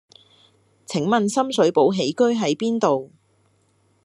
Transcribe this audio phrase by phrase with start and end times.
[0.87, 3.11] 請問深水埗喜居喺邊度？